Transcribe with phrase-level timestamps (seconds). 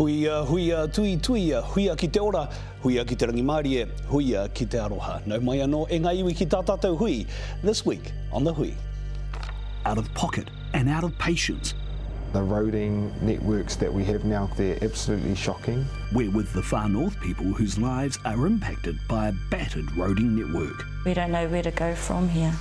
[0.00, 2.48] Huia, huia, tui, tuia, huia ki te ora,
[2.82, 5.18] huia ki te rangi Māori e, huia ki te aroha.
[5.28, 7.26] Nau mai anō e ngā iwi ki tā tātou hui,
[7.62, 8.70] this week on the hui.
[9.84, 11.74] Out of pocket and out of patience.
[12.32, 15.84] The roading networks that we have now, they're absolutely shocking.
[16.14, 20.86] We're with the far north people whose lives are impacted by a battered roading network.
[21.04, 22.54] We don't know where to go from here.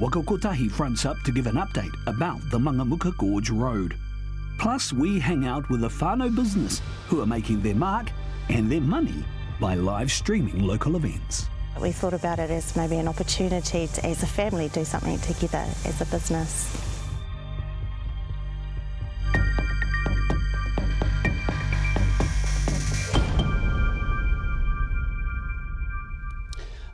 [0.00, 3.96] Waka Kotahi fronts up to give an update about the Mangamuka Gorge Road.
[4.58, 8.10] Plus, we hang out with the whānau business who are making their mark
[8.48, 9.24] and their money
[9.60, 11.48] by live streaming local events.
[11.80, 15.64] We thought about it as maybe an opportunity to, as a family, do something together
[15.84, 16.97] as a business.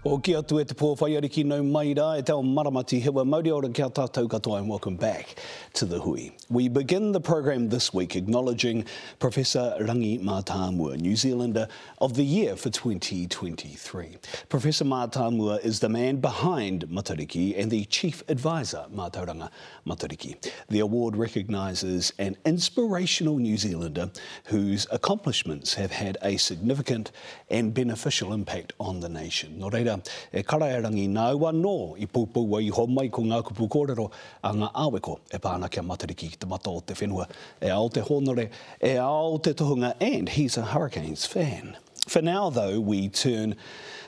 [0.06, 3.70] O ki atu e te pōwhaiariki nau mai rā e tau maramati hewa mauri ora
[3.70, 5.36] kia tātou katoa and welcome back
[5.72, 6.30] to the hui.
[6.50, 8.84] We begin the program this week acknowledging
[9.18, 11.68] Professor Rangi Mātāmua, New Zealander
[12.02, 14.18] of the Year for 2023.
[14.50, 19.48] Professor Mātāmua is the man behind Matariki and the Chief Advisor Mātauranga
[19.86, 20.36] Matariki.
[20.68, 24.10] The award recognises an inspirational New Zealander
[24.44, 27.10] whose accomplishments have had a significant
[27.48, 29.58] and beneficial impact on the nation.
[29.58, 29.93] Nō reira,
[30.32, 34.10] e karaerangi nā ua nō i pūpū i homai ko ngā kupu kōrero
[34.42, 37.28] a ngā āweko e pāna kia matariki ki te mata o te whenua
[37.60, 38.50] e ao te honore,
[38.82, 41.76] e ao te tohunga and he's a Hurricanes fan.
[42.06, 43.56] For now though, we turn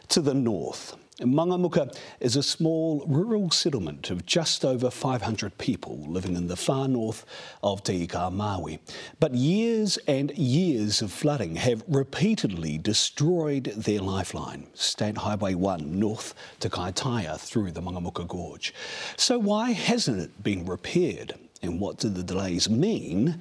[0.09, 0.97] to the north.
[1.21, 6.89] Mangamuka is a small rural settlement of just over 500 people living in the far
[6.89, 7.25] north
[7.63, 8.81] of Te Ika Maui.
[9.19, 16.35] But years and years of flooding have repeatedly destroyed their lifeline, State Highway 1 north
[16.61, 18.75] to Kaitaia through the Mangamuka Gorge.
[19.17, 21.35] So why hasn't it been repaired?
[21.63, 23.41] And what do the delays mean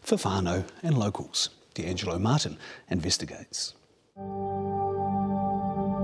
[0.00, 1.50] for whānau and locals?
[1.74, 2.58] D'Angelo Martin
[2.90, 3.74] investigates.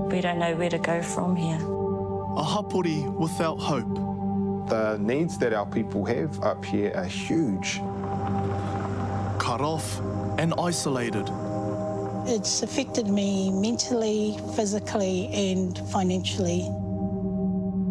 [0.09, 1.57] We don't know where to go from here.
[1.57, 3.93] A hapori without hope.
[4.67, 7.77] The needs that our people have up here are huge.
[9.39, 9.99] Cut off
[10.39, 11.29] and isolated.
[12.25, 16.63] It's affected me mentally, physically, and financially.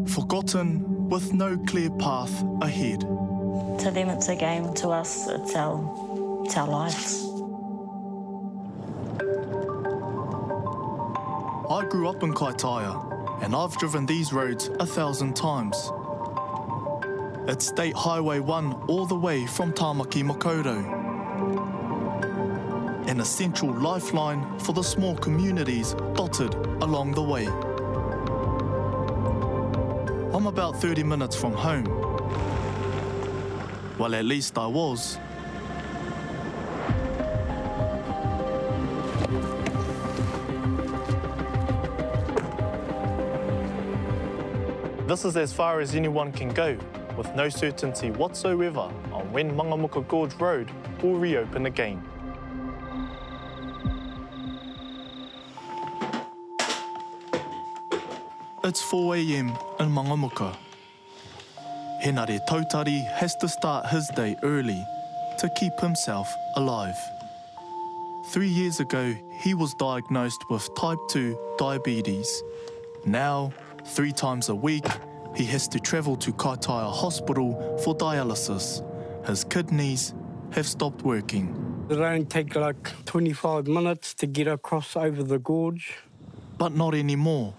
[0.09, 3.00] Forgotten with no clear path ahead.
[3.00, 4.75] To them, it's a game.
[4.75, 7.38] To us, it's our, it's our lives.
[11.70, 15.92] I grew up in Kaitaia, and I've driven these roads a thousand times.
[17.46, 20.96] It's State Highway 1 all the way from Tamaki Makaurau.
[23.06, 27.46] An essential lifeline for the small communities dotted along the way.
[30.34, 31.84] I'm about 30 minutes from home.
[33.98, 35.18] Well, at least I was.
[45.18, 46.78] This is as far as anyone can go,
[47.16, 50.70] with no certainty whatsoever on when Mangamuka Gorge Road
[51.02, 52.00] will reopen again.
[58.62, 59.48] It's 4 a.m.
[59.80, 60.56] in Mangamuka.
[62.04, 64.84] Henare Tautari has to start his day early
[65.40, 66.94] to keep himself alive.
[68.30, 72.44] Three years ago, he was diagnosed with type 2 diabetes.
[73.04, 73.52] Now,
[73.84, 74.84] three times a week,
[75.38, 78.82] he has to travel to Kaitaia Hospital for dialysis.
[79.25, 80.12] His kidneys
[80.50, 81.87] have stopped working.
[81.88, 85.94] It only take like 25 minutes to get across over the gorge.
[86.59, 87.54] But not anymore.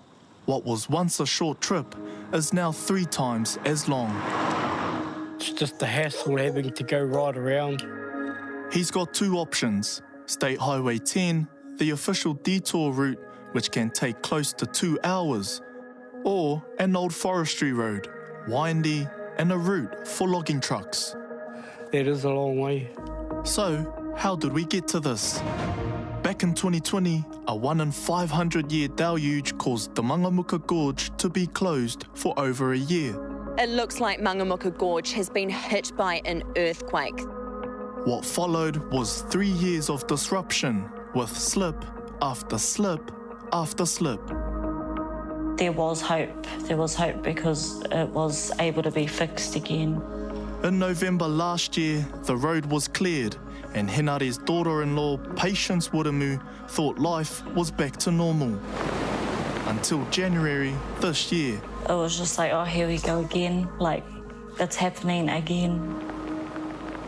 [0.45, 1.95] What was once a short trip
[2.34, 4.12] is now three times as long.
[5.35, 7.88] It's just a hassle having to go right around.
[8.73, 11.47] He's got two options State Highway 10,
[11.78, 13.19] the official detour route,
[13.53, 15.62] which can take close to two hours,
[16.24, 18.07] or an old forestry road,
[18.47, 19.07] windy
[19.38, 21.16] and a route for logging trucks.
[21.91, 22.90] That is a long way.
[23.44, 25.39] So, how did we get to this?
[26.24, 31.48] Back in 2020, a 1 in 500 year deluge caused the Mangamuka Gorge to be
[31.48, 33.15] closed for over a year.
[33.57, 37.19] It looks like Mangamuka Gorge has been hit by an earthquake.
[38.06, 41.83] What followed was three years of disruption, with slip
[42.22, 43.12] after slip
[43.51, 44.22] after slip.
[45.59, 46.47] There was hope.
[46.61, 50.01] There was hope because it was able to be fixed again.
[50.63, 53.35] In November last year, the road was cleared,
[53.73, 58.57] and Henare's daughter in law, Patience Wuramu, thought life was back to normal.
[59.67, 63.67] Until January this year, It was just like, oh, here we go again.
[63.79, 64.03] Like,
[64.59, 65.77] it's happening again.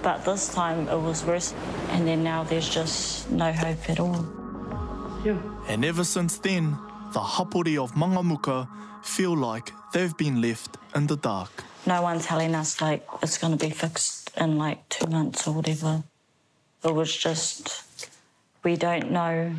[0.01, 1.54] But this time it was worse,
[1.89, 4.25] and then now there's just no hope at all.
[5.24, 5.38] Yeah.
[5.68, 6.77] And ever since then,
[7.13, 8.68] the hapori of Mangamuka
[9.04, 11.63] feel like they've been left in the dark.
[11.86, 15.54] No one telling us like it's going to be fixed in like two months or
[15.56, 16.04] whatever.
[16.84, 17.86] It was just,
[18.63, 19.54] we don't know.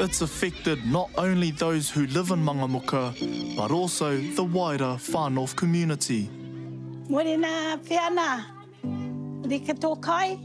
[0.00, 5.56] It's affected not only those who live in Mangamuka, but also the wider Far North
[5.56, 6.28] community.
[7.08, 8.46] Morena, whiana.
[9.48, 10.38] Rika tō kai.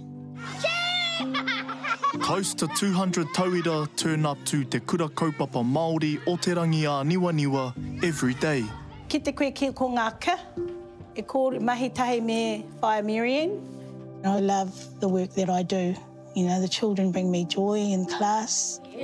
[2.24, 7.04] Close to 200 tauira turn up to Te Kura Kaupapa Māori o Te Rangi a
[7.04, 8.64] Niwaniwa every day.
[9.10, 10.38] Ki te koe ki ko ngā ka.
[11.18, 13.60] E kōre mahi tahi me whaia Marianne.
[14.24, 14.72] I love
[15.02, 15.94] the work that I do.
[16.34, 18.80] You know, the children bring me joy in class.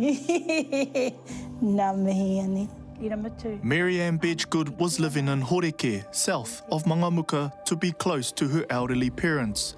[0.00, 2.70] Nā mihi ane.
[2.98, 3.62] Ira matu.
[3.62, 9.10] Marianne Bedgegood was living in Horeke, south of Mangamuka, to be close to her elderly
[9.10, 9.76] parents,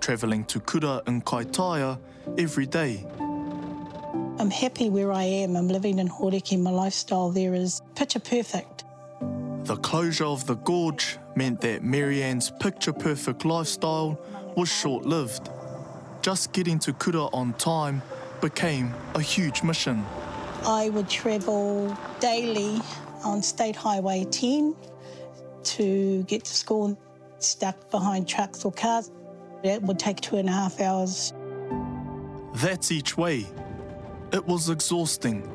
[0.00, 1.98] travelling to Kura and Kaitaia
[2.38, 3.06] every day.
[4.38, 5.56] I'm happy where I am.
[5.56, 6.60] I'm living in Horeke.
[6.60, 8.84] My lifestyle there is picture perfect.
[9.64, 14.20] The closure of the gorge meant that Marianne's picture perfect lifestyle
[14.56, 15.50] was short lived.
[16.22, 18.02] Just getting to Kura on time
[18.40, 20.04] became a huge mission.
[20.64, 22.80] I would travel daily
[23.24, 24.74] on State Highway 10
[25.64, 26.98] to get to school
[27.38, 29.10] stuck behind trucks or cars.
[29.62, 31.32] It would take two and a half hours.
[32.54, 33.46] That's each way.
[34.32, 35.48] It was exhausting.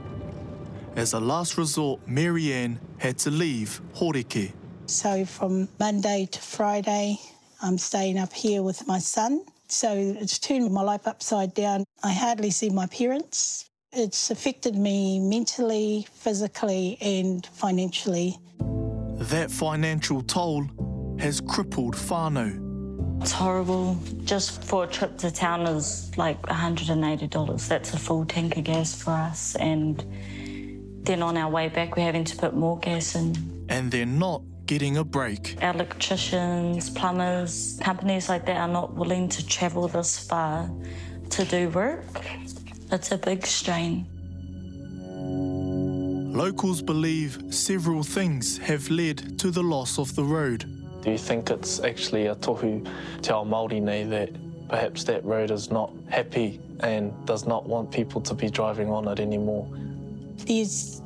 [0.96, 4.52] As a last resort, Marianne had to leave Horeke.
[4.88, 7.18] So from Monday to Friday,
[7.62, 9.46] I'm staying up here with my son.
[9.68, 11.86] So it's turned my life upside down.
[12.04, 13.70] I hardly see my parents.
[13.94, 18.38] It's affected me mentally, physically, and financially.
[19.16, 20.66] That financial toll
[21.20, 22.61] has crippled whānau.
[23.22, 24.00] It's horrible.
[24.24, 27.68] Just for a trip to town is like $180.
[27.68, 29.56] That's a full tank of gas for us.
[29.58, 30.04] And
[31.04, 33.36] then on our way back, we're having to put more gas in.
[33.70, 35.56] And they're not getting a break.
[35.62, 40.72] Electricians, plumbers, companies like that are not willing to travel this far
[41.30, 42.06] to do work.
[42.92, 44.08] It's a big strain.
[46.34, 50.81] Locals believe several things have led to the loss of the road.
[51.02, 52.88] Do you think it's actually a tohu
[53.22, 54.30] te ao Māori nei that
[54.70, 59.08] perhaps that road is not happy and does not want people to be driving on
[59.08, 59.68] it anymore?
[60.46, 61.02] There's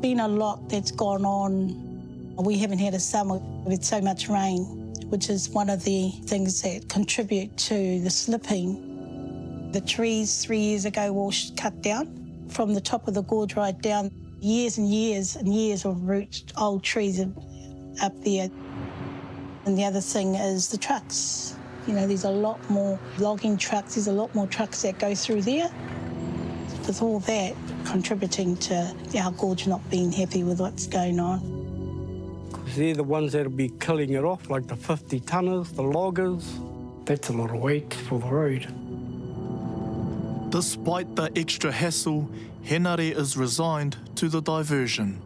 [0.00, 2.34] been a lot that's gone on.
[2.36, 6.62] We haven't had a summer with so much rain, which is one of the things
[6.62, 9.70] that contribute to the slipping.
[9.72, 13.80] The trees three years ago were cut down from the top of the gorge right
[13.80, 14.10] down.
[14.40, 18.48] Years and years and years of root old trees up there.
[19.68, 21.54] And the other thing is the trucks.
[21.86, 25.14] You know, there's a lot more logging trucks, there's a lot more trucks that go
[25.14, 25.70] through there.
[26.86, 27.54] With all that
[27.84, 32.48] contributing to our gorge not being happy with what's going on.
[32.50, 36.50] Because they're the ones that'll be killing it off, like the 50 tonners, the loggers.
[37.04, 38.72] That's a lot of weight for the road.
[40.50, 42.30] Despite the extra hassle,
[42.64, 45.20] Henare is resigned to the diversion.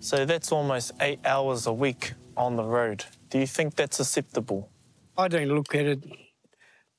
[0.00, 3.06] So that's almost eight hours a week on the road.
[3.28, 4.70] Do you think that's acceptable?
[5.18, 6.04] I don't look at it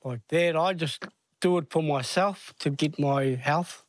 [0.04, 0.56] like that.
[0.56, 1.06] I just
[1.40, 3.86] do it for myself to get my health.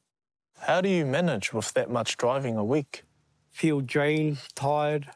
[0.60, 3.04] How do you manage with that much driving a week?
[3.50, 5.08] Feel drained, tired,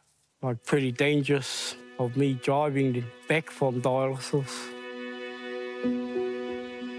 [0.43, 4.51] like pretty dangerous of me driving back from dialysis.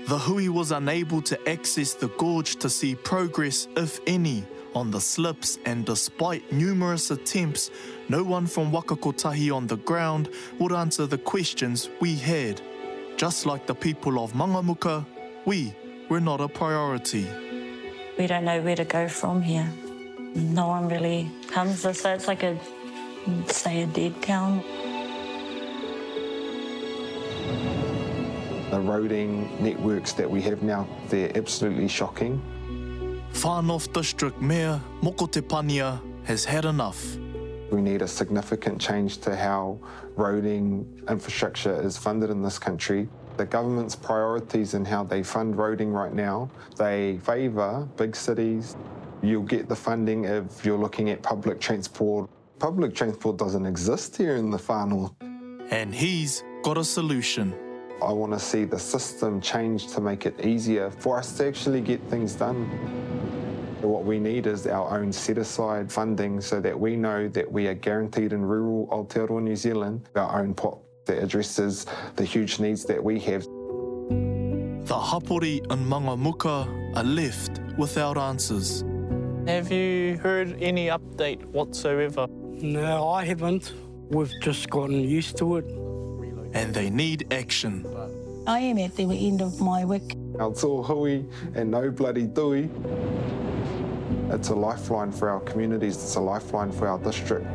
[0.08, 5.00] The hui was unable to access the gorge to see progress, if any, on the
[5.00, 7.72] slips, and despite numerous attempts,
[8.10, 12.62] no one from Waka Kotahi on the ground would answer the questions we had.
[13.18, 15.06] Just like the people of Mangamuka,
[15.46, 15.74] we
[16.10, 17.27] were not a priority.
[18.18, 19.72] We don't know where to go from here.
[20.36, 21.82] No one really comes.
[21.82, 22.58] So it's like a,
[23.48, 24.63] say, a dead town.
[28.72, 32.42] The roading networks that we have now, they're absolutely shocking.
[33.34, 37.18] Far North District Mayor Moko Tepania has had enough.
[37.72, 39.80] We need a significant change to how
[40.16, 43.10] roading infrastructure is funded in this country.
[43.36, 48.78] The government's priorities in how they fund roading right now, they favour big cities.
[49.22, 52.30] You'll get the funding if you're looking at public transport.
[52.60, 55.12] Public transport doesn't exist here in the far north.
[55.70, 57.54] And he's got a solution.
[58.02, 61.82] I want to see the system change to make it easier for us to actually
[61.82, 62.70] get things done.
[63.84, 67.68] What we need is our own set aside funding so that we know that we
[67.68, 71.86] are guaranteed in rural Aotearoa New Zealand our own pot that addresses
[72.16, 73.44] the huge needs that we have.
[73.44, 78.86] The hapori and Mangamuka are left without answers.
[79.48, 82.28] Have you heard any update whatsoever?
[82.30, 83.74] No, I haven't.
[84.10, 85.66] We've just gotten used to it.
[86.54, 87.86] And they need action.
[88.48, 90.16] I am at the end of my week.
[90.40, 92.70] It's all hui and no bloody dui.
[94.34, 97.46] It's a lifeline for our communities, it's a lifeline for our district.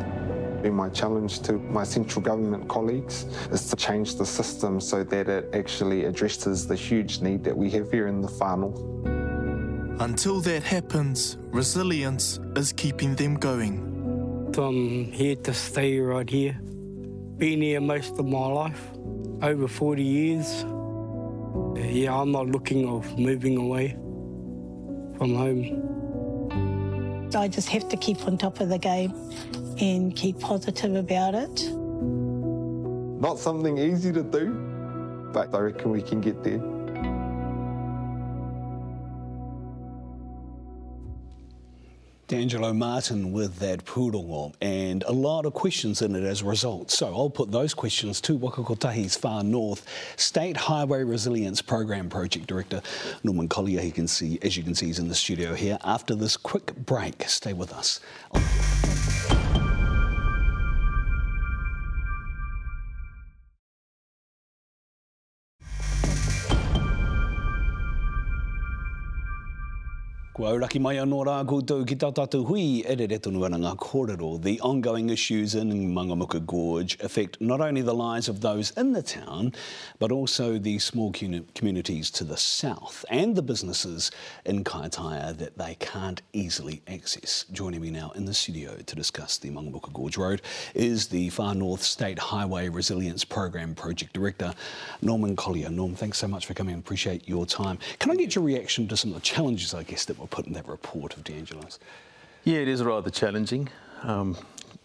[0.63, 5.29] And my challenge to my central government colleagues is to change the system so that
[5.29, 8.73] it actually addresses the huge need that we have here in the whānau.
[10.01, 14.55] Until that happens, resilience is keeping them going.
[14.57, 16.61] I'm here to stay right here.
[17.39, 18.91] Been here most of my life,
[19.43, 20.65] over 40 years.
[21.75, 23.97] Yeah, I'm not looking of moving away
[25.17, 25.88] from home.
[27.35, 29.13] I just have to keep on top of the game
[29.81, 31.71] and keep positive about it.
[33.21, 34.51] Not something easy to do,
[35.33, 36.78] but I reckon we can get there.
[42.29, 46.91] D'Angelo Martin with that pūrongo and a lot of questions in it as a result.
[46.91, 52.47] So I'll put those questions to Waka Kotahi's Far North State Highway Resilience Program Project
[52.47, 52.83] Director
[53.25, 53.81] Norman Collier.
[53.81, 55.79] He can see, as you can see, he's in the studio here.
[55.83, 58.01] After this quick break, stay with us.
[70.39, 74.41] Kua mai anō rā koutou ki tā tātou hui e re re ana ngā kōrero.
[74.41, 79.03] The ongoing issues in Mangamuka Gorge affect not only the lives of those in the
[79.03, 79.53] town,
[79.99, 84.13] but also the small communities to the south and the businesses
[84.45, 87.45] in Kaitaia that they can't easily access.
[87.51, 90.43] Joining me now in the studio to discuss the Mangamuka Gorge Road
[90.73, 94.55] is the Far North State Highway Resilience Program Project Director,
[95.03, 95.69] Norman Collier.
[95.69, 96.79] Norm, thanks so much for coming.
[96.79, 97.77] Appreciate your time.
[97.99, 100.47] Can I get your reaction to some of the challenges, I guess, that were put
[100.47, 101.79] in that report of D'Angelo's?
[102.45, 103.69] Yeah, it is rather challenging.
[104.03, 104.37] Um,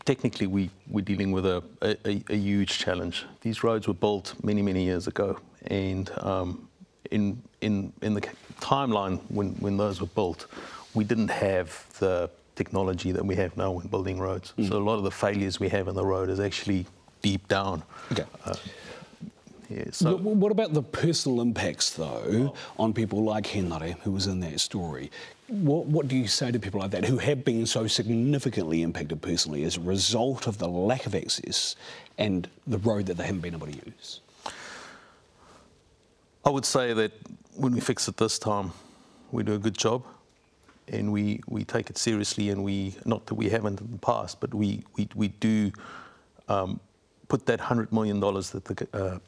[0.06, 3.26] technically, we, we're dealing with a, a, a, huge challenge.
[3.42, 6.68] These roads were built many, many years ago, and um,
[7.12, 8.22] in, in, in the
[8.60, 10.48] timeline when, when those were built,
[10.94, 14.54] we didn't have the technology that we have now when building roads.
[14.58, 14.70] Mm.
[14.70, 16.86] So a lot of the failures we have in the road is actually
[17.22, 17.84] deep down.
[18.12, 18.26] Okay.
[18.46, 18.56] Uh,
[19.70, 24.40] yeah, so what about the personal impacts, though, on people like Henare, who was in
[24.42, 25.12] that story?
[25.48, 29.22] What, what do you say to people like that who have been so significantly impacted
[29.22, 31.76] personally as a result of the lack of access
[32.18, 34.22] and the road that they haven't been able to use?
[36.46, 37.12] I would say that
[37.56, 38.72] when we fix it this time,
[39.32, 40.04] we do a good job
[40.88, 44.40] and we, we take it seriously and we, not that we haven't in the past,
[44.40, 45.72] but we, we, we do
[46.50, 46.80] um,
[47.28, 49.20] put that $100 million that the uh,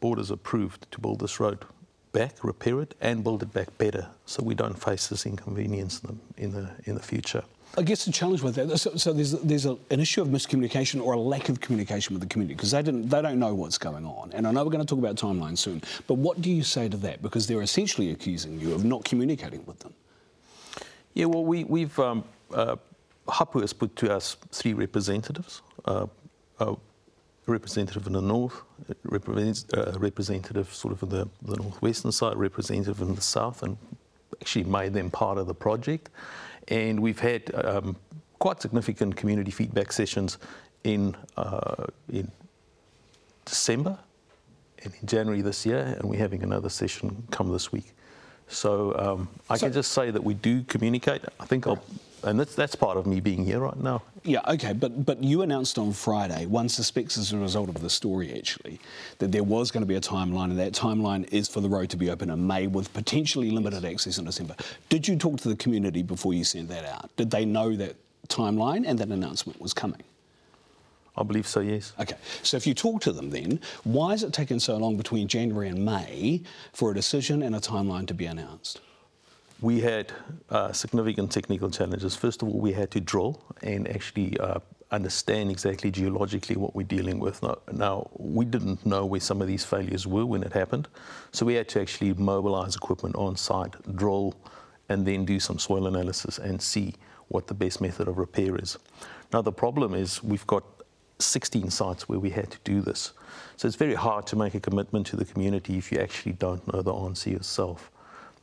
[0.00, 1.64] board has approved to build this road
[2.12, 6.08] back, repair it, and build it back better, so we don't face this inconvenience in
[6.08, 7.42] the in the, in the future.
[7.76, 11.02] I guess the challenge with that, so, so there's there's a, an issue of miscommunication
[11.02, 13.78] or a lack of communication with the community because they didn't they don't know what's
[13.78, 14.30] going on.
[14.32, 16.88] And I know we're going to talk about timelines soon, but what do you say
[16.88, 17.20] to that?
[17.20, 19.92] Because they're essentially accusing you of not communicating with them.
[21.14, 22.76] Yeah, well, we we've um, uh,
[23.28, 25.62] Hapu has put to us three representatives.
[25.84, 26.06] Uh,
[26.60, 26.74] uh,
[27.46, 28.94] representative in the north, uh,
[29.98, 33.76] representative sort of in the, the northwestern side, representative in the south, and
[34.40, 36.10] actually made them part of the project.
[36.68, 37.96] And we've had um,
[38.38, 40.38] quite significant community feedback sessions
[40.84, 42.30] in uh, in
[43.44, 43.98] December
[44.82, 47.92] and in January this year, and we're having another session come this week.
[48.48, 51.22] So um, I so, can just say that we do communicate.
[51.40, 51.82] I think I'll
[52.24, 54.02] and that's, that's part of me being here right now.
[54.24, 57.90] Yeah, okay, but, but you announced on Friday, one suspects as a result of the
[57.90, 58.80] story actually,
[59.18, 61.90] that there was going to be a timeline, and that timeline is for the road
[61.90, 64.56] to be open in May with potentially limited access in December.
[64.88, 67.14] Did you talk to the community before you sent that out?
[67.16, 67.96] Did they know that
[68.28, 70.02] timeline and that announcement was coming?
[71.16, 71.92] I believe so, yes.
[72.00, 75.28] Okay, so if you talk to them then, why has it taken so long between
[75.28, 78.80] January and May for a decision and a timeline to be announced?
[79.64, 80.12] We had
[80.50, 82.14] uh, significant technical challenges.
[82.14, 84.58] First of all, we had to drill and actually uh,
[84.90, 87.42] understand exactly geologically what we're dealing with.
[87.42, 90.86] Now, now, we didn't know where some of these failures were when it happened,
[91.32, 94.34] so we had to actually mobilize equipment on site, drill,
[94.90, 96.92] and then do some soil analysis and see
[97.28, 98.76] what the best method of repair is.
[99.32, 100.64] Now, the problem is we've got
[101.20, 103.12] 16 sites where we had to do this.
[103.56, 106.70] So it's very hard to make a commitment to the community if you actually don't
[106.70, 107.90] know the answer yourself.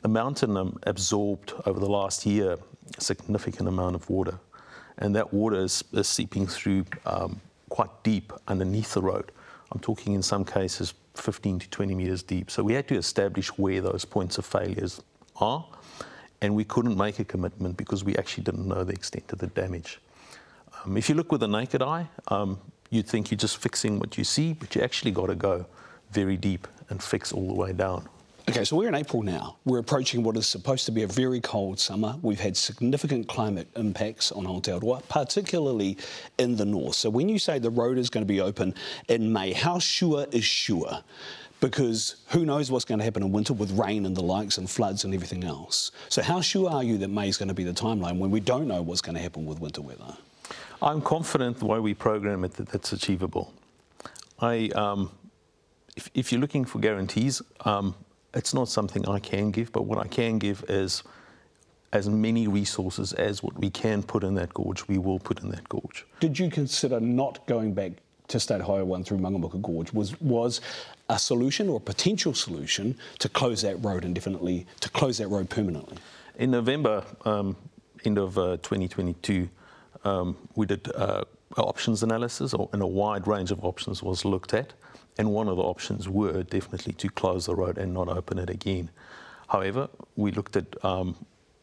[0.01, 2.58] The mountain um, absorbed over the last year
[2.98, 4.39] a significant amount of water,
[4.98, 7.39] and that water is, is seeping through um,
[7.70, 9.31] quite deep underneath the road.
[9.72, 12.50] I'm talking in some cases 15 to 20 metres deep.
[12.50, 15.03] So we had to establish where those points of failures
[15.36, 15.65] are,
[16.41, 19.48] and we couldn't make a commitment because we actually didn't know the extent of the
[19.48, 20.00] damage.
[20.84, 24.17] Um, if you look with the naked eye, um, you'd think you're just fixing what
[24.17, 25.67] you see, but you actually got to go
[26.12, 28.10] very deep and fix all the way down.
[28.50, 29.57] Okay, so we're in April now.
[29.65, 32.17] We're approaching what is supposed to be a very cold summer.
[32.24, 35.98] We've had significant climate impacts on Aotearoa, particularly
[36.39, 36.95] in the north.
[36.95, 38.74] So when you say the road is going to be open
[39.10, 41.03] in May, how sure is sure?
[41.60, 44.67] Because who knows what's going to happen in winter with rain and the likes and
[44.67, 45.91] floods and everything else.
[46.10, 48.39] So how sure are you that May is going to be the timeline when we
[48.39, 50.17] don't know what's going to happen with winter weather?
[50.81, 53.53] I'm confident the way we program it that that's achievable.
[54.39, 55.12] I, um,
[55.95, 57.93] if, if, you're looking for guarantees, um,
[58.33, 61.03] it's not something I can give, but what I can give is
[61.93, 65.50] as many resources as what we can put in that gorge, we will put in
[65.50, 66.05] that gorge.
[66.19, 67.93] Did you consider not going back
[68.29, 69.91] to State Highway 1 through Mangamuka Gorge?
[69.91, 70.61] Was, was
[71.09, 75.50] a solution or a potential solution to close that road indefinitely, to close that road
[75.50, 75.97] permanently?
[76.38, 77.57] In November, um,
[78.05, 79.50] end of uh, 2022,
[80.05, 81.25] um, we did uh,
[81.57, 84.73] options analysis, and a wide range of options was looked at.
[85.18, 88.50] And one of the options were definitely to close the road and not open it
[88.50, 88.89] again.
[89.50, 91.15] However, we looked at um,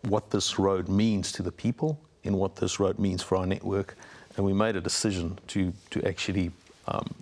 [0.03, 3.97] what this road means to the people and what this road means for our network,
[4.37, 6.51] and we made a decision to, to actually,
[6.87, 7.15] um,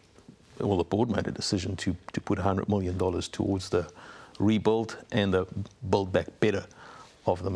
[0.59, 3.89] well, the board made a decision to, to put $100 million towards the
[4.39, 5.47] rebuild and the
[5.89, 6.67] build back better
[7.27, 7.51] of the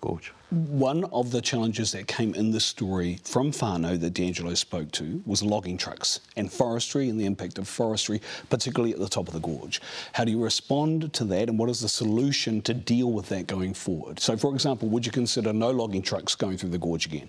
[0.00, 0.32] Gorge.
[0.50, 5.22] One of the challenges that came in the story from whānau that D'Angelo spoke to
[5.26, 9.34] was logging trucks and forestry and the impact of forestry, particularly at the top of
[9.34, 9.80] the gorge.
[10.12, 13.46] How do you respond to that and what is the solution to deal with that
[13.48, 14.20] going forward?
[14.20, 17.28] So, for example, would you consider no logging trucks going through the gorge again?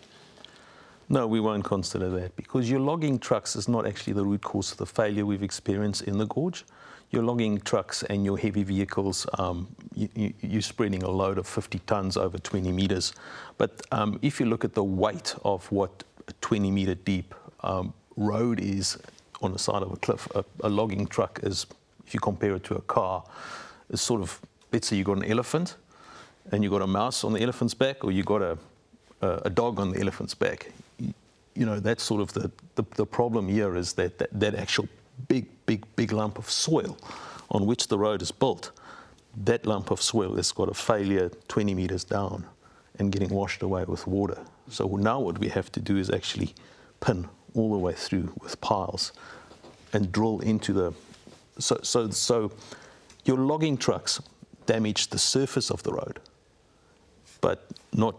[1.10, 4.74] No, we won't consider that because your logging trucks is not actually the root cause
[4.74, 6.66] of the failure we've experienced in the gorge
[7.12, 11.80] your logging trucks and your heavy vehicles, um, you, are spreading a load of 50
[11.80, 13.14] tons over 20 meters.
[13.58, 17.93] But um, if you look at the weight of what a 20 meter deep um,
[18.17, 18.98] road is
[19.41, 21.65] on the side of a cliff, a, a, logging truck is,
[22.06, 23.24] if you compare it to a car,
[23.89, 24.39] is sort of,
[24.74, 25.76] let's say you've got an elephant
[26.52, 28.58] and you've got a mouse on the elephant's back or you've got a,
[29.22, 30.72] a, a dog on the elephant's back.
[31.00, 31.13] You,
[31.56, 34.88] you know, that's sort of the, the, the problem here is that, that, that actual
[35.28, 36.97] big, big, big lump of soil
[37.51, 38.71] on which the road is built,
[39.45, 42.47] that lump of soil has got a failure 20 meters down
[42.97, 44.39] and getting washed away with water.
[44.69, 46.56] So now what we have to do is actually
[46.99, 49.13] pin all the way through with piles
[49.93, 50.93] and drill into the.
[51.60, 52.51] So, so, so
[53.25, 54.19] your logging trucks
[54.65, 56.19] damage the surface of the road,
[57.41, 58.15] but not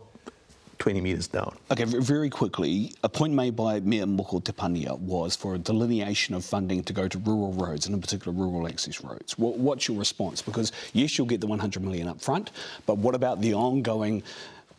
[0.78, 1.56] 20 metres down.
[1.70, 6.44] Okay, very quickly, a point made by Mayor Moko Tepania was for a delineation of
[6.44, 9.36] funding to go to rural roads, and in particular rural access roads.
[9.38, 10.40] What's your response?
[10.40, 12.52] Because yes, you'll get the 100 million up front,
[12.86, 14.22] but what about the ongoing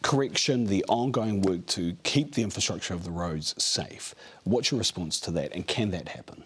[0.02, 4.16] correction, the ongoing work to keep the infrastructure of the roads safe?
[4.46, 6.44] What's your response to that, and can that happen?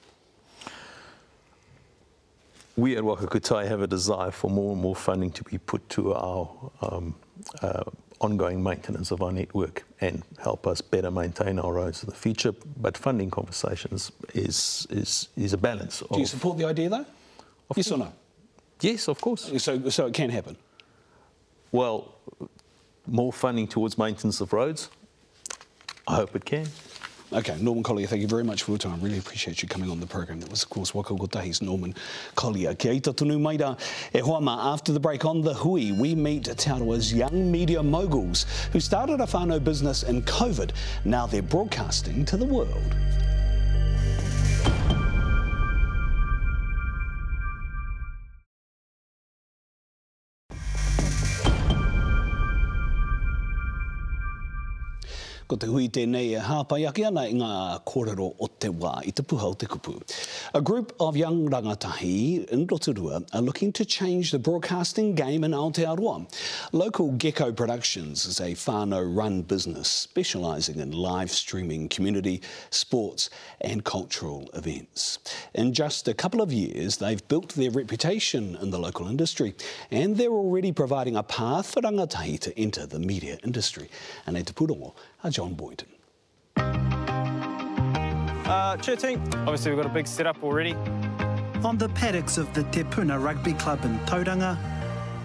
[2.75, 5.87] We at Waka Kotahi have a desire for more and more funding to be put
[5.89, 6.49] to our
[6.81, 7.13] um,
[7.61, 7.83] uh,
[8.23, 12.53] ongoing maintenance of our network and help us better maintain our roads in the future.
[12.77, 16.01] But funding conversations is, is, is a balance.
[16.11, 17.05] Do you support the idea though?
[17.75, 18.13] yes or no?
[18.81, 19.51] Yes, of course.
[19.63, 20.57] So, so it can happen?
[21.71, 22.15] Well,
[23.07, 24.89] more funding towards maintenance of roads,
[26.07, 26.67] I hope it can.
[27.31, 29.01] Okay, Norman Collier, thank you very much for your time.
[29.01, 30.39] Really appreciate you coming on the program.
[30.39, 31.95] That was, of course, Waka Kotahi's Norman
[32.35, 32.75] Collier.
[32.75, 33.79] Kia tunu maira
[34.13, 34.55] e hoama.
[34.73, 39.19] After the break on the hui, we meet Te Arawa's young media moguls who started
[39.19, 40.71] a whānau business in COVID.
[41.05, 42.95] Now they're broadcasting to the world.
[55.47, 57.51] Ko te hui tēnei e hāpai ake ana i ngā
[57.89, 59.95] kōrero o te wā i te puha o te kupu.
[60.53, 65.51] A group of young rangatahi in Rotorua are looking to change the broadcasting game in
[65.51, 66.31] Aotearoa.
[66.71, 73.29] Local Gecko Productions is a whānau-run business specialising in live streaming community, sports
[73.61, 75.19] and cultural events.
[75.53, 79.55] In just a couple of years, they've built their reputation in the local industry
[79.91, 83.89] and they're already providing a path for rangatahi to enter the media industry.
[84.25, 85.87] And e te purongo, a John Boynton.
[88.45, 90.73] Uh, cheer team, obviously we've got a big setup already.
[91.63, 94.57] On the paddocks of the Te Puna Rugby Club in Tauranga,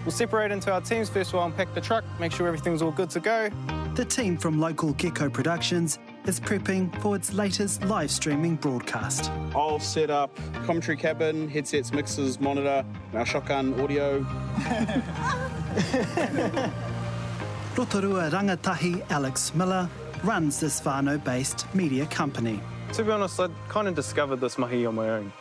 [0.05, 1.09] We'll separate into our teams.
[1.09, 3.49] First, we'll unpack the truck, make sure everything's all good to go.
[3.95, 9.29] The team from local Gecko Productions is prepping for its latest live streaming broadcast.
[9.53, 10.35] I'll set up
[10.65, 14.25] commentary cabin, headsets, mixers, monitor, our shotgun audio.
[17.75, 19.89] Rotorua rangatahi Alex Miller
[20.23, 22.59] runs this whānau-based media company.
[22.93, 25.31] To be honest, I kind of discovered this mahi on my own.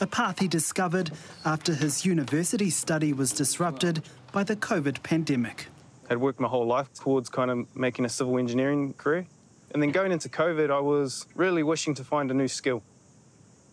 [0.00, 1.12] A path he discovered
[1.44, 5.68] after his university study was disrupted by the COVID pandemic.
[6.10, 9.26] I'd worked my whole life towards kind of making a civil engineering career.
[9.72, 12.82] And then going into COVID, I was really wishing to find a new skill,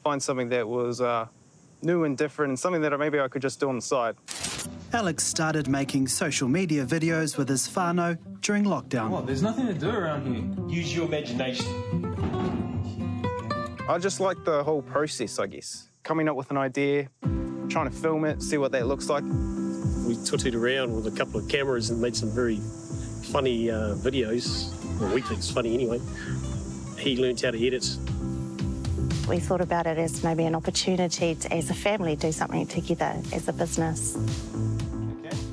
[0.03, 1.27] find something that was uh,
[1.81, 4.15] new and different, and something that maybe I could just do on the side.
[4.93, 9.09] Alex started making social media videos with his whānau during lockdown.
[9.09, 10.45] Well, there's nothing to do around here.
[10.69, 11.65] Use your imagination.
[13.89, 15.89] I just like the whole process, I guess.
[16.03, 17.09] Coming up with an idea,
[17.69, 19.23] trying to film it, see what that looks like.
[20.07, 22.59] We tooted around with a couple of cameras and made some very
[23.31, 24.71] funny uh, videos.
[25.01, 26.01] Well, we think it's funny anyway.
[26.99, 27.97] He learned how to edit.
[29.27, 33.15] We thought about it as maybe an opportunity to, as a family, do something together
[33.31, 34.17] as a business.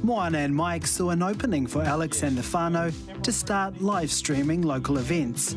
[0.02, 4.62] Moana and Mike saw an opening for Alex and the whānau to start live streaming
[4.62, 5.56] local events.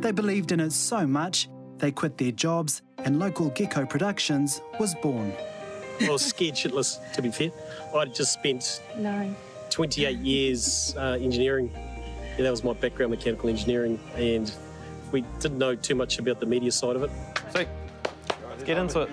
[0.00, 4.94] They believed in it so much, they quit their jobs and Local Gecko Productions was
[5.02, 5.32] born.
[6.00, 7.50] I was scared shitless, to be fair.
[7.94, 9.34] I'd just spent No.
[9.70, 11.70] 28 years uh, engineering.
[12.36, 14.50] Yeah, that was my background, mechanical engineering, and
[15.12, 17.10] we didn't know too much about the media side of it.
[17.52, 17.64] So,
[18.48, 19.10] let's get into it.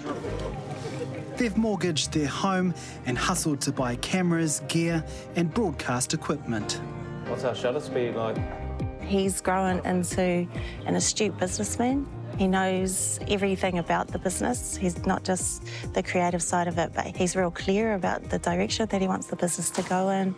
[1.42, 2.76] They've mortgaged their home
[3.08, 5.04] and hustled to buy cameras, gear,
[5.36, 6.80] and broadcast equipment.
[7.26, 8.38] What's our shutter speed like?
[9.02, 10.48] He's grown into
[10.86, 12.06] an astute businessman.
[12.38, 14.78] He knows everything about the business.
[14.78, 15.64] He's not just
[15.96, 19.26] the creative side of it, but he's real clear about the direction that he wants
[19.26, 20.36] the business to go in.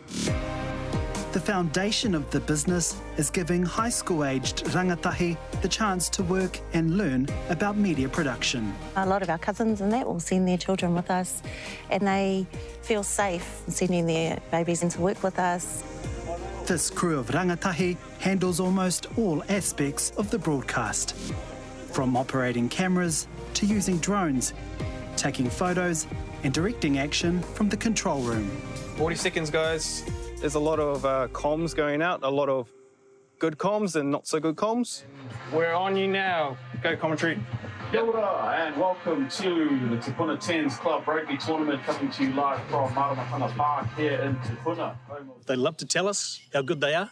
[1.34, 6.60] The foundation of the business is giving high school aged rangatahi the chance to work
[6.74, 8.72] and learn about media production.
[8.98, 11.42] A lot of our cousins and that will send their children with us,
[11.90, 12.46] and they
[12.84, 15.84] feel safe sending their babies into work with us.
[16.68, 21.16] This crew of rangatahi handles almost all aspects of the broadcast,
[21.92, 24.54] from operating cameras to using drones,
[25.16, 26.06] taking photos,
[26.44, 28.52] and directing action from the control room.
[28.98, 30.04] 40 seconds, guys.
[30.44, 32.70] There's a lot of uh, comms going out, a lot of
[33.40, 35.04] good comms and not so good comms.
[35.54, 36.58] We're on you now.
[36.82, 37.40] Go commentary.
[37.92, 42.34] Kia ora and welcome to the Te Puna Tens Club Rugby Tournament coming to you
[42.34, 45.00] live from Maramatanga Park here in Te Puna.
[45.08, 47.10] home of They love to tell us how good they are.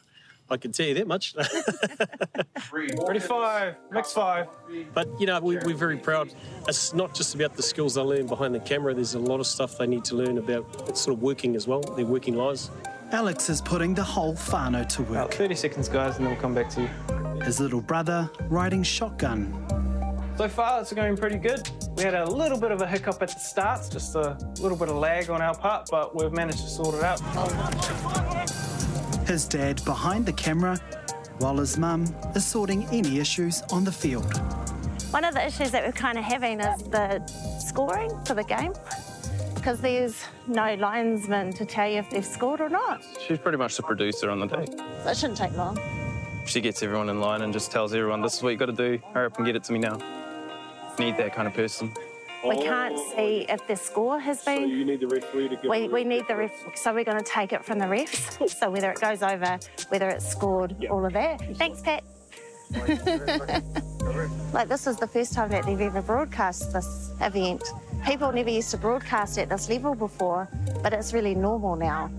[0.49, 1.33] I can tell you that much.
[2.73, 4.47] Ready five, mix five.
[4.93, 6.33] But you know, we, we're very proud.
[6.67, 8.93] It's not just about the skills they learn behind the camera.
[8.93, 11.79] There's a lot of stuff they need to learn about sort of working as well,
[11.79, 12.69] their working lives.
[13.11, 15.11] Alex is putting the whole whānau to work.
[15.11, 15.33] About work.
[15.33, 17.41] 30 seconds, guys, and then we'll come back to you.
[17.41, 19.53] His little brother riding shotgun.
[20.37, 21.69] So far, it's going pretty good.
[21.97, 24.87] We had a little bit of a hiccup at the start, just a little bit
[24.87, 27.19] of lag on our part, but we've managed to sort it out.
[29.27, 30.77] His dad behind the camera,
[31.39, 34.37] while his mum is sorting any issues on the field.
[35.11, 37.21] One of the issues that we're kind of having is the
[37.59, 38.71] scoring for the game,
[39.61, 43.05] because there's no linesman to tell you if they've scored or not.
[43.27, 44.65] She's pretty much the producer on the day.
[45.03, 45.79] That shouldn't take long.
[46.47, 48.71] She gets everyone in line and just tells everyone, this is what you got to
[48.71, 48.99] do.
[49.13, 49.99] Hurry up and get it to me now.
[50.97, 51.93] Need that kind of person.
[52.43, 54.63] We can't see if the score has been.
[54.63, 57.19] So you need the referee to give We, we need the ref, so we're going
[57.19, 58.49] to take it from the refs.
[58.49, 61.55] So whether it goes over, whether it's scored, all of that.
[61.57, 62.03] Thanks, Pat.
[64.53, 67.61] like this is the first time that they've ever broadcast this event.
[68.05, 70.49] People never used to broadcast at this level before,
[70.81, 72.09] but it's really normal now.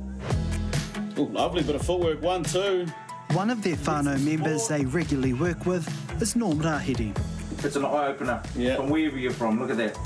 [1.19, 2.23] Ooh, lovely bit of footwork.
[2.23, 2.87] One, two.
[3.33, 5.87] One of their whānau members they regularly work with
[6.23, 7.17] is Norm Rahiri.
[7.65, 8.77] It's an eye opener yeah.
[8.77, 9.59] from wherever you're from.
[9.59, 9.99] Look at that.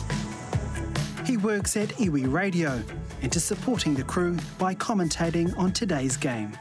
[1.26, 2.82] He works at Iwi Radio
[3.22, 6.56] into supporting the crew by commentating on today's game.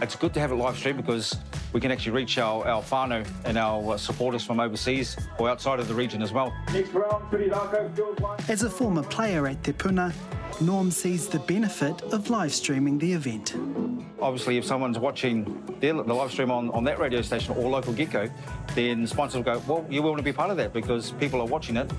[0.00, 1.36] It's good to have it live stream because
[1.72, 5.80] we can actually reach our, our whānau and our uh, supporters from overseas or outside
[5.80, 6.52] of the region as well.
[6.72, 8.38] Next round, Pretty Rako, field one.
[8.48, 10.12] As a former player at Te Puna,
[10.60, 13.54] Norm sees the benefit of live streaming the event.
[14.20, 17.92] Obviously, if someone's watching their, the live stream on, on that radio station or local
[17.92, 18.30] Gecko,
[18.74, 21.46] then sponsors will go, well, you want to be part of that because people are
[21.46, 21.90] watching it.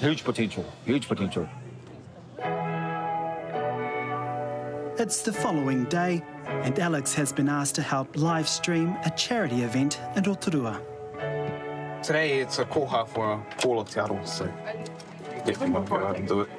[0.00, 1.48] Huge potential, huge potential.
[4.96, 9.62] It's the following day, and Alex has been asked to help live stream a charity
[9.62, 10.80] event in Rotorua.
[12.02, 14.46] Today it's a koha for all of Te Aroha, so
[15.46, 16.50] definitely want to go out and do it.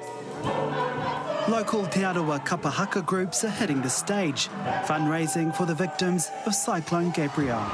[1.48, 4.48] Local Te Arawa kapahaka groups are hitting the stage,
[4.84, 7.70] fundraising for the victims of Cyclone Gabrielle.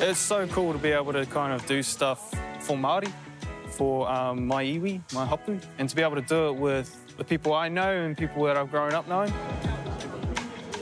[0.00, 3.12] It's so cool to be able to kind of do stuff for Māori,
[3.68, 7.24] for um, my iwi, my hapu, and to be able to do it with the
[7.24, 9.32] people I know and people that I've grown up knowing.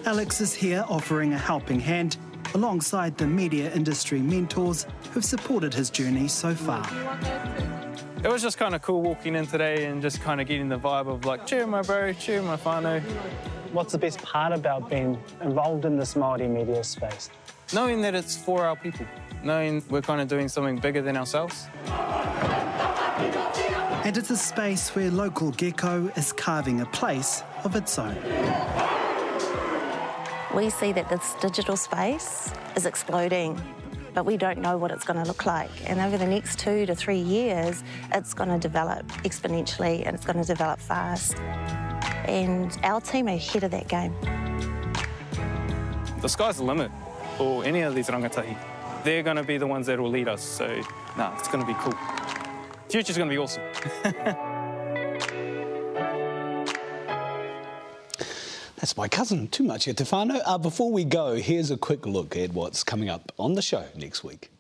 [0.07, 2.17] Alex is here offering a helping hand
[2.55, 6.85] alongside the media industry mentors who've supported his journey so far.
[8.25, 10.79] It was just kind of cool walking in today and just kind of getting the
[10.79, 13.03] vibe of like, cheer my bro, cheer my whānau.
[13.73, 17.31] What's the best part about being involved in this Māori media space?
[17.73, 19.07] Knowing that it's for our people,
[19.45, 21.69] knowing we're kind of doing something bigger than ourselves.
[24.03, 28.17] And it's a space where local gecko is carving a place of its own.
[30.55, 33.61] We see that this digital space is exploding,
[34.15, 35.71] but we don't know what it's going to look like.
[35.89, 40.27] And over the next two to three years, it's going to develop exponentially and it's
[40.27, 41.37] going to develop fast.
[42.27, 44.13] And our team are ahead of that game.
[46.21, 46.91] The sky's the limit
[47.39, 48.57] for any of these rangatahi.
[49.05, 50.43] They're going to be the ones that will lead us.
[50.43, 50.67] So,
[51.17, 51.95] nah, it's going to be cool.
[52.89, 53.63] Future's going to be awesome.
[58.81, 60.41] That's my cousin, too much here, Tefano.
[60.47, 63.85] Uh, before we go, here's a quick look at what's coming up on the show
[63.95, 64.51] next week.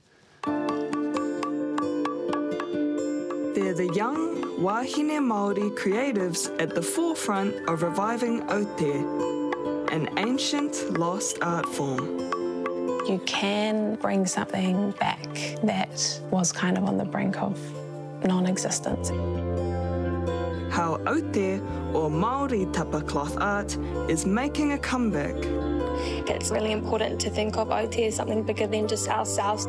[3.54, 11.38] They're the young Wahine Māori creatives at the forefront of reviving Aute, an ancient lost
[11.40, 12.18] art form.
[13.08, 17.58] You can bring something back that was kind of on the brink of
[18.22, 19.12] non-existence.
[20.70, 21.60] How Aute,
[21.92, 23.76] or Māori tapa cloth art,
[24.08, 25.34] is making a comeback.
[26.28, 29.66] It's really important to think of Aute as something bigger than just ourselves.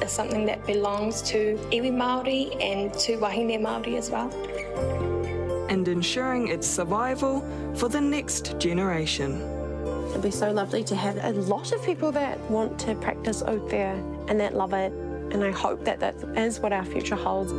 [0.00, 4.30] It's something that belongs to iwi Māori and to wahine Māori as well.
[5.68, 9.42] And ensuring its survival for the next generation.
[10.10, 13.68] It'd be so lovely to have a lot of people that want to practice out
[13.68, 13.94] there
[14.28, 14.92] and that love it.
[15.32, 17.52] And I hope that that is what our future holds.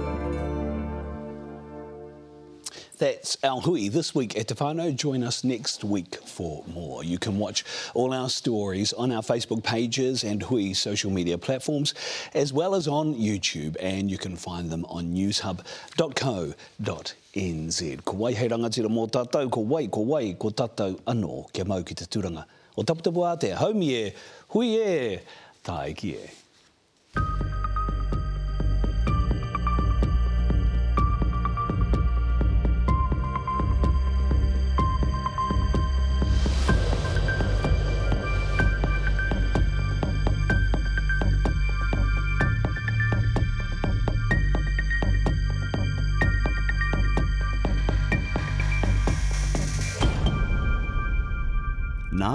[2.99, 4.93] That's our hui this week at Tefano.
[4.93, 7.01] Join us next week for more.
[7.01, 11.93] You can watch all our stories on our Facebook pages and hui social media platforms,
[12.33, 18.03] as well as on YouTube, and you can find them on newshub.co.nz.
[18.03, 21.81] Ko wai hei rangatira mō tātou, ko wai, ko wai, ko tātou anō, kia mau
[21.81, 22.43] ki te turanga.
[22.75, 24.13] O taputapu a te haumi e,
[24.49, 25.21] hui e,
[25.63, 26.29] tā ki e.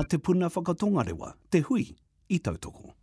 [0.05, 1.89] te puna whakatongarewa, te hui,
[2.29, 2.95] i tautoko.